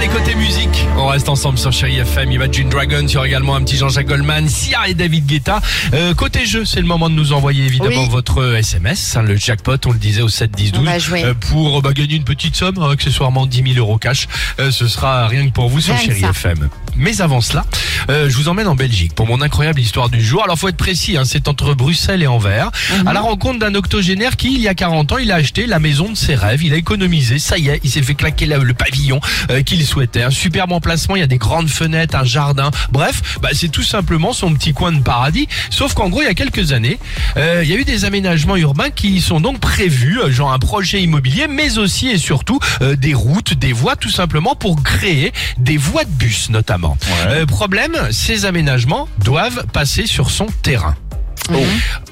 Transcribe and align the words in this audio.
Allez, 0.00 0.08
côté 0.08 0.34
musique, 0.34 0.86
on 0.96 1.08
reste 1.08 1.28
ensemble 1.28 1.58
sur 1.58 1.72
Chéri 1.72 1.98
FM, 1.98 2.32
Imagine 2.32 2.70
Dragons, 2.70 3.04
il 3.06 3.10
y 3.12 3.16
aura 3.18 3.26
également 3.26 3.54
un 3.54 3.62
petit 3.62 3.76
Jean-Jacques 3.76 4.06
Goldman, 4.06 4.48
Sia 4.48 4.88
et 4.88 4.94
David 4.94 5.26
Guetta. 5.26 5.60
Euh, 5.92 6.14
côté 6.14 6.46
jeu, 6.46 6.64
c'est 6.64 6.80
le 6.80 6.86
moment 6.86 7.10
de 7.10 7.14
nous 7.14 7.34
envoyer 7.34 7.66
évidemment 7.66 8.04
Oui. 8.04 8.08
votre 8.08 8.54
SMS, 8.54 9.16
hein, 9.16 9.22
le 9.22 9.36
jackpot, 9.36 9.76
on 9.84 9.92
le 9.92 9.98
disait 9.98 10.22
au 10.22 10.30
7 10.30 10.52
10 10.52 10.72
12 10.72 10.80
On 10.80 10.84
va 10.84 10.98
jouer. 10.98 11.24
euh, 11.24 11.34
pour 11.34 11.78
euh, 11.78 11.82
bah, 11.82 11.92
gagner 11.92 12.14
une 12.16 12.24
petite 12.24 12.56
somme, 12.56 12.78
hein, 12.78 12.88
accessoirement 12.90 13.44
10 13.44 13.74
000 13.74 13.78
euros 13.86 13.98
cash. 13.98 14.26
Euh, 14.58 14.70
ce 14.70 14.88
sera 14.88 15.26
rien 15.28 15.46
que 15.46 15.52
pour 15.52 15.68
vous 15.68 15.82
sur 15.82 15.94
Chéri. 15.98 16.24
FM. 16.24 16.70
Mais 16.96 17.20
avant 17.20 17.40
cela, 17.40 17.64
euh, 18.10 18.28
je 18.28 18.36
vous 18.36 18.48
emmène 18.48 18.66
en 18.66 18.74
Belgique 18.74 19.14
pour 19.14 19.26
mon 19.26 19.40
incroyable 19.40 19.80
histoire 19.80 20.08
du 20.08 20.22
jour. 20.22 20.42
Alors 20.44 20.58
faut 20.58 20.68
être 20.68 20.76
précis, 20.76 21.16
hein, 21.16 21.24
c'est 21.24 21.48
entre 21.48 21.74
Bruxelles 21.74 22.22
et 22.22 22.26
Anvers, 22.26 22.70
Mhm. 23.00 23.08
à 23.08 23.12
la 23.12 23.20
rencontre 23.20 23.58
d'un 23.58 23.74
octogénaire 23.74 24.36
qui, 24.36 24.54
il 24.54 24.60
y 24.60 24.68
a 24.68 24.74
40 24.74 25.12
ans, 25.12 25.18
il 25.18 25.30
a 25.32 25.36
acheté 25.36 25.66
la 25.66 25.78
maison 25.78 26.10
de 26.10 26.16
ses 26.16 26.34
rêves, 26.34 26.62
il 26.62 26.72
a 26.72 26.76
économisé, 26.76 27.38
ça 27.38 27.56
y 27.58 27.68
est, 27.68 27.80
il 27.84 27.90
s'est 27.90 28.02
fait 28.02 28.14
claquer 28.14 28.46
la- 28.46 28.58
le 28.58 28.74
pavillon 28.74 29.20
euh, 29.50 29.62
qu'il 29.62 29.84
souhaitait. 29.86 30.22
Un 30.22 30.30
superbe 30.30 30.72
emplacement, 30.72 31.16
il 31.16 31.20
y 31.20 31.22
a 31.22 31.26
des 31.28 31.38
grandes 31.38 31.68
fenêtres, 31.68 32.14
un 32.16 32.24
jardin, 32.24 32.70
bref, 32.92 33.38
bah, 33.40 33.50
c'est 33.52 33.68
tout 33.70 33.82
simplement 33.82 34.32
son 34.32 34.52
petit 34.54 34.72
coin 34.72 34.92
de 34.92 35.00
paradis. 35.02 35.48
Sauf 35.70 35.94
qu'en 35.94 36.08
gros, 36.08 36.20
il 36.22 36.26
y 36.26 36.28
a 36.28 36.34
quelques 36.34 36.72
années, 36.72 36.98
euh, 37.36 37.60
il 37.64 37.70
y 37.70 37.72
a 37.72 37.76
eu 37.76 37.84
des 37.84 38.04
aménagements 38.04 38.56
urbains 38.56 38.90
qui 38.90 39.20
sont 39.20 39.40
donc 39.40 39.58
prévus, 39.60 40.20
euh, 40.20 40.30
genre 40.30 40.52
un 40.52 40.58
projet 40.58 41.00
immobilier, 41.02 41.46
mais 41.48 41.78
aussi 41.78 42.08
et 42.08 42.18
surtout 42.18 42.58
euh, 42.82 42.96
des 42.96 43.14
routes, 43.14 43.54
des 43.54 43.72
voies, 43.72 43.96
tout 43.96 44.10
simplement 44.10 44.54
pour 44.54 44.82
créer 44.82 45.32
des 45.58 45.76
voies 45.76 46.04
de 46.04 46.10
bus 46.10 46.50
notamment. 46.50 46.79
Euh, 47.26 47.46
problème, 47.46 47.96
ces 48.10 48.44
aménagements 48.44 49.08
doivent 49.24 49.66
passer 49.72 50.06
sur 50.06 50.30
son 50.30 50.46
terrain. 50.62 50.96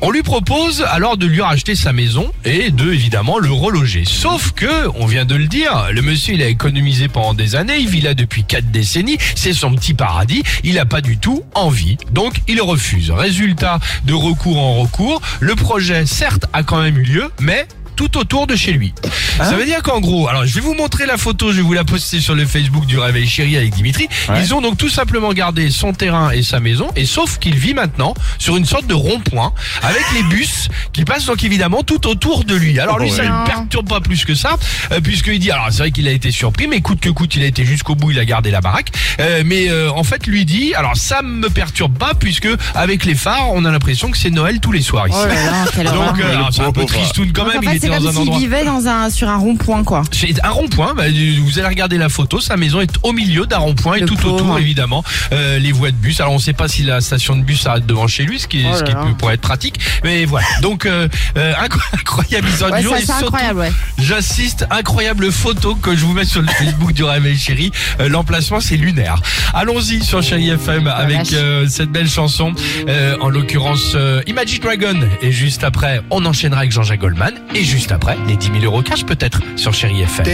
On 0.01 0.11
lui 0.11 0.23
propose 0.23 0.85
alors 0.91 1.17
de 1.17 1.27
lui 1.27 1.41
racheter 1.41 1.75
sa 1.75 1.93
maison 1.93 2.33
et 2.45 2.71
de 2.71 2.93
évidemment 2.93 3.39
le 3.39 3.51
reloger. 3.51 4.05
Sauf 4.05 4.53
que, 4.53 4.89
on 4.97 5.07
vient 5.07 5.25
de 5.25 5.35
le 5.35 5.47
dire, 5.47 5.89
le 5.93 6.03
monsieur 6.03 6.35
il 6.35 6.43
a 6.43 6.49
économisé 6.49 7.09
pendant 7.09 7.35
des 7.35 7.55
années, 7.55 7.79
il 7.79 7.89
vit 7.89 8.01
là 8.01 8.15
depuis 8.15 8.45
quatre 8.45 8.71
décennies, 8.71 9.19
c'est 9.35 9.53
son 9.53 9.75
petit 9.75 9.95
paradis, 9.95 10.43
il 10.65 10.79
a 10.79 10.87
pas 10.87 11.01
du 11.01 11.19
tout 11.19 11.43
envie. 11.55 11.99
Donc 12.11 12.41
il 12.49 12.61
refuse. 12.61 13.11
Résultat 13.11 13.79
de 14.05 14.15
recours 14.15 14.59
en 14.59 14.75
recours, 14.75 15.21
le 15.41 15.55
projet 15.55 16.07
certes 16.07 16.47
a 16.53 16.63
quand 16.63 16.83
même 16.83 16.99
eu 16.99 17.05
lieu, 17.05 17.31
mais 17.41 17.67
tout 17.99 18.17
autour 18.17 18.47
de 18.47 18.55
chez 18.55 18.73
lui. 18.73 18.95
Ça 19.39 19.57
veut 19.57 19.65
dire 19.65 19.83
qu'en 19.83 19.99
gros, 19.99 20.29
alors 20.29 20.47
je 20.47 20.55
vais 20.55 20.61
vous 20.61 20.75
montrer 20.75 21.05
la 21.05 21.19
photo, 21.19 21.51
je 21.51 21.57
vais 21.57 21.63
vous 21.63 21.73
la 21.73 21.83
poster 21.83 22.21
sur 22.21 22.37
le 22.37 22.47
Facebook 22.47 22.87
du 22.87 22.97
Réveil 22.97 23.27
Chéri 23.27 23.57
avec 23.57 23.75
Dimitri. 23.75 24.09
Ils 24.37 24.55
ont 24.55 24.61
donc 24.61 24.79
tout 24.79 24.89
simplement 24.89 25.33
gardé 25.33 25.69
son 25.71 25.93
terrain 25.93 26.31
et 26.31 26.45
sa 26.45 26.61
maison, 26.61 26.89
et 26.95 27.05
sauf 27.05 27.39
qu'il 27.39 27.57
vit 27.57 27.75
maintenant 27.75 28.15
sur 28.39 28.57
une 28.57 28.65
sorte 28.65 28.87
de 28.87 28.95
rond-point 28.95 29.53
avec 29.83 30.05
les 30.15 30.23
bus 30.23 30.69
qui 30.93 31.05
passent 31.05 31.27
donc 31.27 31.43
évidemment 31.43 31.83
tout 31.83 32.07
autour 32.07 32.45
de 32.45 32.55
lui. 32.55 32.79
Alors 32.79 33.01
lui, 33.01 33.11
ça 33.11 33.25
ne 33.25 33.68
Pas 33.83 34.01
plus 34.01 34.25
que 34.25 34.35
ça, 34.35 34.57
euh, 34.93 35.01
puisqu'il 35.01 35.39
dit, 35.39 35.51
alors 35.51 35.67
c'est 35.71 35.79
vrai 35.79 35.91
qu'il 35.93 36.09
a 36.09 36.11
été 36.11 36.31
surpris, 36.31 36.67
mais 36.67 36.81
coûte 36.81 37.01
que 37.01 37.09
coûte, 37.11 37.37
il 37.37 37.43
a 37.43 37.47
été 37.47 37.65
jusqu'au 37.65 37.95
bout, 37.95 38.11
il 38.11 38.19
a 38.19 38.25
gardé 38.25 38.51
la 38.51 38.61
baraque. 38.61 38.91
Euh, 39.21 39.43
mais 39.47 39.71
euh, 39.71 39.91
en 39.91 40.03
fait, 40.05 40.27
lui 40.27 40.45
dit, 40.45 40.75
alors 40.75 40.97
ça 40.97 41.23
me 41.23 41.49
perturbe 41.49 41.97
pas, 41.97 42.15
puisque 42.15 42.49
avec 42.75 43.05
les 43.05 43.15
phares, 43.15 43.51
on 43.53 43.65
a 43.65 43.71
l'impression 43.71 44.11
que 44.11 44.19
c'est 44.19 44.31
Noël 44.31 44.61
tous 44.61 44.73
les 44.73 44.83
soirs 44.83 45.09
ici. 45.09 45.17
Oh 45.23 45.27
là 45.27 45.35
là, 45.35 45.65
quelle 45.75 45.87
horreur. 45.89 46.13
Donc 46.13 46.21
euh, 46.21 46.31
alors, 46.37 46.49
c'est 46.53 46.63
un 46.63 46.73
peu 46.73 46.85
tristoun 46.85 47.33
quand 47.33 47.45
Donc, 47.45 47.55
même, 47.55 47.59
en 47.59 47.63
il 47.63 47.69
fait, 47.71 47.77
était 47.77 47.87
c'est 47.87 47.93
dans 47.93 47.99
comme 47.99 48.07
un 48.09 48.11
s'il 48.13 48.21
endroit. 48.21 48.39
vivait 48.39 48.65
dans 48.65 48.87
un, 48.89 49.11
sur 49.11 49.29
un 49.29 49.37
rond-point, 49.37 49.85
quoi. 49.85 50.03
C'est 50.13 50.45
un 50.45 50.51
rond-point, 50.51 50.95
bah, 50.95 51.05
vous 51.09 51.59
allez 51.59 51.69
regarder 51.69 51.99
la 51.99 52.09
photo, 52.09 52.41
sa 52.41 52.57
maison 52.57 52.81
est 52.81 52.91
au 53.03 53.13
milieu 53.13 53.47
d'un 53.47 53.59
rond-point 53.59 53.95
et 53.97 54.01
Le 54.01 54.07
tout 54.07 54.17
pauvre. 54.17 54.35
autour 54.43 54.59
évidemment 54.59 55.05
euh, 55.33 55.59
les 55.59 55.73
voies 55.73 55.91
de 55.91 55.97
bus. 55.97 56.21
Alors 56.21 56.33
on 56.33 56.39
sait 56.39 56.53
pas 56.53 56.69
si 56.69 56.83
la 56.83 57.01
station 57.01 57.37
de 57.37 57.43
bus 57.43 57.63
s'arrête 57.63 57.87
devant 57.87 58.07
chez 58.07 58.25
lui, 58.25 58.39
ce 58.39 58.47
qui, 58.49 58.63
est, 58.63 58.67
Oh 58.73 58.77
ce 58.77 58.83
qui 58.85 58.93
là. 58.93 59.03
peut, 59.05 59.15
pourrait 59.15 59.35
être 59.35 59.41
pratique. 59.41 59.79
Mais 60.05 60.25
voilà, 60.25 60.47
donc 60.63 60.87
euh, 60.87 61.09
euh, 61.37 61.53
incro- 61.63 61.81
incroyable 61.95 62.49
histoire 62.49 62.73
Ouais, 62.73 62.79
du 62.79 62.85
jour. 62.85 62.95
ça, 62.95 62.99
et 62.99 63.07
c'est 63.07 63.07
surtout, 63.13 63.27
incroyable, 63.27 63.61
ouais. 63.61 63.68
J'insiste, 63.99 64.67
incroyable 64.71 65.31
photo 65.33 65.75
que 65.75 65.97
je 65.97 66.05
vous 66.05 66.13
mets 66.13 66.25
sur 66.25 66.43
le 66.43 66.49
Facebook 66.49 66.93
du 66.93 67.05
Réveil 67.05 67.37
Chéri. 67.37 67.71
Euh, 68.01 68.09
L'emplacement 68.09 68.61
c'est 68.61 68.77
lunaire. 68.77 69.21
Allons-y 69.55 70.03
sur 70.03 70.23
Chéri 70.23 70.51
FM 70.51 70.87
avec 70.87 71.33
euh, 71.33 71.67
cette 71.69 71.91
belle 71.91 72.09
chanson, 72.09 72.53
euh, 72.89 73.17
en 73.21 73.29
l'occurrence 73.29 73.93
euh, 73.95 74.23
Imagine 74.27 74.63
Dragon. 74.63 75.01
Et 75.23 75.33
juste 75.33 75.65
après, 75.65 76.01
on 76.11 76.25
enchaînera 76.25 76.61
avec 76.61 76.73
Jean-Jacques 76.73 77.01
Goldman. 77.01 77.35
Et 77.55 77.65
juste 77.65 77.93
après, 77.93 78.17
les 78.27 78.37
10 78.37 78.51
000 78.61 78.65
euros 78.65 78.83
cash 78.83 79.05
peut-être 79.05 79.41
sur 79.57 79.75
Chéri 79.75 80.03
FM. 80.03 80.25